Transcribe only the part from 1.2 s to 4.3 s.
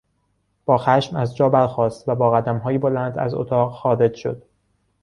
جا برخاست و با قدمهای بلند از اتاق خارج